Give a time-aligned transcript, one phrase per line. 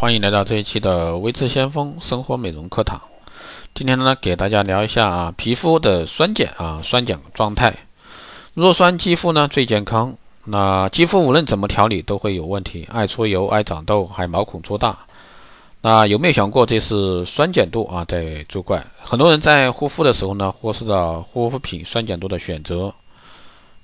[0.00, 2.98] 欢迎来到这一期的微智先锋生活美容课堂。
[3.74, 7.76] 今天呢，给大家聊一下啊，皮肤的酸碱啊，酸碱状态。
[8.54, 10.16] 弱酸肌肤呢最健康。
[10.46, 15.00] 那肌肤无论怎么调理都会有问题，爱出油、爱长痘，还毛孔粗大。
[15.82, 18.82] 那有没有想过这是酸碱度啊在作怪？
[19.02, 22.90] 很多人在护肤的时候呢，忽视了护肤品酸碱度的选择。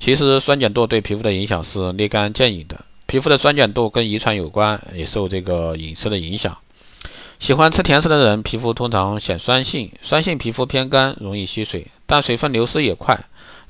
[0.01, 2.81] 其实酸碱度对皮肤的影响是立竿见影的。
[3.17, 6.55] 皮肤的酸碱度跟遗传有关，也受这个饮食的影响。
[7.39, 13.19] 喜欢吃甜食的人，皮肤通常显酸性，酸性皮肤偏干，容易吸水，但水分流失也快，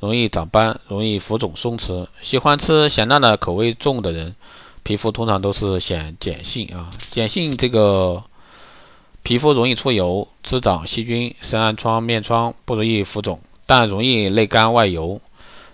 [0.00, 2.08] 容易长斑，容易浮肿松弛。
[2.20, 4.34] 喜欢吃咸辣的口味重的人，
[4.82, 8.20] 皮肤通常都是显碱性啊，碱性这个
[9.22, 15.20] 皮肤容易出油、滋长细菌、生暗疮、面疮，不容易浮肿，但容易内干外油，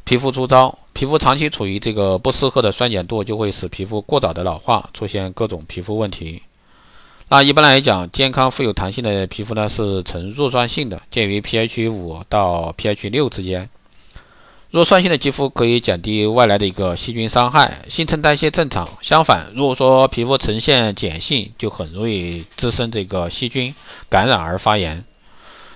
[0.04, 0.78] 皮肤粗糙。
[0.92, 6.42] 皮肤长期处于这个不适合的酸碱度，就会使皮肤过早的老化，出现各种皮肤问题。
[7.28, 13.70] 那一般来讲，健康富有弹性的皮肤呢，是呈弱酸性的，介于 pH 五到 pH 六之间。
[14.70, 18.88] 弱酸性的肌肤可以降低外来的一个细菌伤害，新陈代谢正常。
[19.00, 23.75] 相反，如果说皮肤呈现碱性，就很容易滋生这个细菌
[24.11, 25.03] 感染而发炎。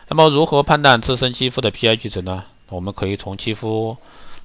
[0.09, 2.45] 那么，如何判断自身肌肤的 pH 值呢？
[2.69, 3.97] 我们可以从肌肤。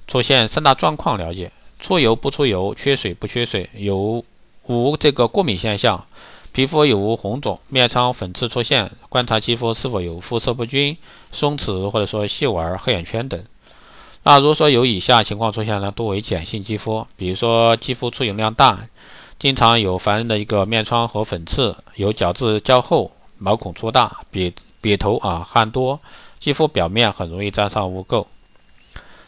[0.06, 4.24] 出现三大状况了解：出油不出油，缺水不缺水，有
[4.66, 6.04] 无这个过敏现象，
[6.52, 10.96] 皮肤有无红肿、面疮、粉刺出现，观察肌肤是否有肤色不均、
[11.30, 13.42] 松弛或者说细纹、黑眼圈等。
[14.24, 18.86] 那如果说有以下情况出现呢，多为碱性肌肤，比如说肌肤出油量大，
[19.38, 25.98] 经常有烦人的一个面疮和粉刺，有角质较厚，毛孔粗大，鼻鼻头啊，汗多，
[26.38, 28.26] 肌肤表面很容易沾上污垢。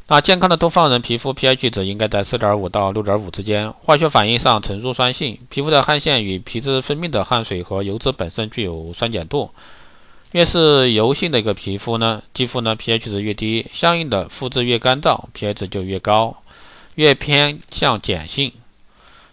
[0.07, 9.51] 那健康的东方人皮肤 pH 值应该在4.5到6.5之间，化学反应上呈弱酸性，皮肤的汗腺与皮脂分泌的汗水和油脂本身具有酸碱度。
[10.33, 16.37] 越是油性的一个皮肤呢，肌肤呢 pH 值越低，相应的肤质越干燥，pH 值就越高，
[16.97, 18.53] 越偏向碱性。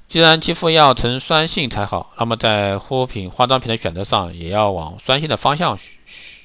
[0.07, 5.77] 既然肌肤要呈酸性才好，那么在护肤品、化妆品的选择上，也要往酸性的方向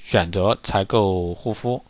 [0.03, 1.81] 选择才够护肤。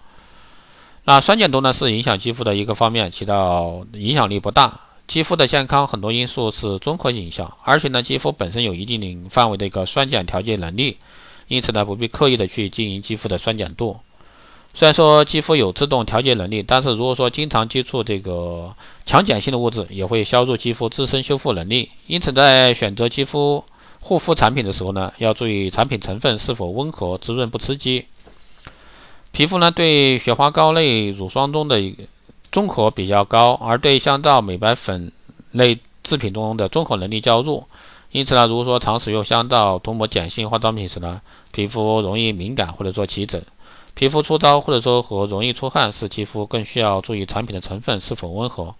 [1.09, 4.77] 那酸碱度呢，是影响肌肤的一个方面，起到影响力不大。
[5.07, 10.97] 肌肤的健康很多因素是综合影响，而且呢，肌肤本身有一定范围的一个酸碱调节能力，
[11.47, 13.95] 因此呢，不必刻意的去经营肌肤的酸碱度。
[14.73, 18.75] 虽然说肌肤有自动调节能力，但是如果说经常接触这个
[19.05, 21.89] 强碱性的物质，也会削弱肌肤自身修复能力。
[22.07, 23.63] 因此，在选择肌肤
[24.01, 28.03] 护肤产品的时候呢，要注意产品成分是否温和、滋润不刺激。
[29.37, 31.79] 皮肤呢，对雪花膏类乳霜中的
[32.51, 35.11] 综合比较高，而对香皂、美白粉
[35.51, 37.67] 类制品中的综合能力较弱。
[38.09, 41.21] 因此呢，如果说常使用香皂涂抹碱性化妆品时呢，
[41.51, 43.45] 皮肤容易敏感或者说起疹，
[43.93, 48.73] 皮肤粗糙或者说和容易出汗，使肌肤更需要注意产品的成分是否温和。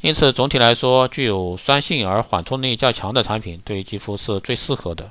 [0.00, 5.10] 因此，总体来说，具有酸性而缓冲力较强的产品对肌肤是最适合的。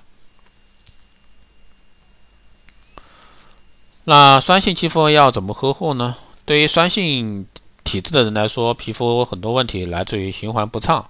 [4.10, 6.16] 那酸性肌肤要怎么呵护呢？
[6.46, 7.46] 对于酸性
[7.84, 11.06] 体质的人来说，皮肤很多问题来自于循环不畅，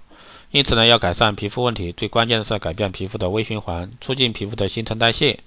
[0.50, 5.38] 因此呢，要改善皮肤问题，最关键的是改变皮肤的微循环，促进皮肤的新陈代谢。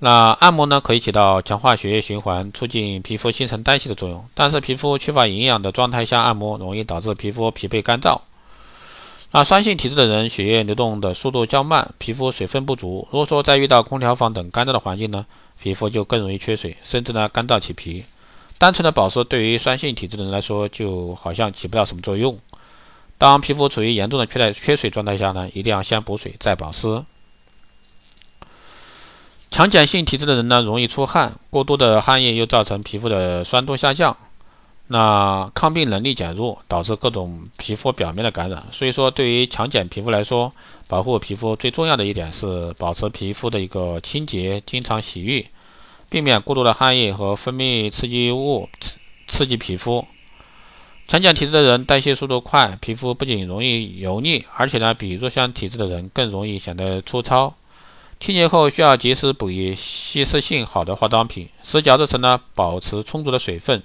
[0.00, 4.26] 那按摩呢，可以起到强化血液循环、促进皮肤新陈代谢的作用。
[4.34, 8.18] 但是皮肤缺乏营养的状态下按摩，容易导致皮肤疲惫干燥。
[9.32, 13.06] 那酸性体质的人，血液流动的速度较慢，皮肤水分不足。
[13.10, 15.26] 如果说再遇到空调房等干燥的环境呢？
[15.60, 18.04] 皮肤就更容易缺水，甚至呢干燥起皮。
[18.58, 22.38] 单纯的保湿对于酸性体质的人来说，就好像起不了什么作用。
[23.18, 27.04] 当皮肤处于严重的缺带缺水状态下呢，一定要先补水再保湿。
[29.50, 34.16] 强碱性体质的人呢，容易出汗，过多的汗液又造成皮肤的酸度下降，
[34.88, 38.66] 那抗病能力减弱，导致各种皮肤表面的感染。
[38.70, 40.52] 所以说，对于强碱皮肤来说，
[40.86, 45.46] 保护皮肤最重要的一点是保持皮肤的一个清洁，经常洗浴。
[46.08, 48.94] 避免过多的汗液和分泌刺激物刺
[49.26, 50.06] 刺激皮肤。
[51.08, 57.54] 强碱体质的人代谢速度快，皮肤不仅容易油腻，而且呢，比弱酸体质的人更容易显得粗糙。
[58.20, 63.82] 清洁后需要及时补以吸湿性好的化妆品，使角质层呢保持充足的水分，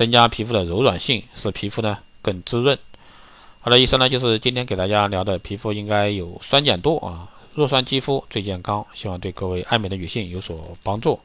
[0.00, 2.78] 增加皮肤的柔软性，使皮肤呢更滋润。
[3.60, 11.20] 好的，以上呢就是今天给大家聊的皮肤应该有酸碱度啊，弱酸肌肤最健康，希望对各位爱美的女性有所帮助。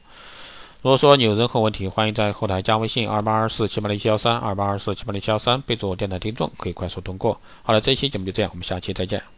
[0.82, 7.40] 如果说你有任何问题，欢迎在后台加微信二八二四七八零七幺三二八二四七八零七幺三，备注电台听众，可以快速通过。
[7.62, 9.35] 好了，这期节目就这样，我们下期再见。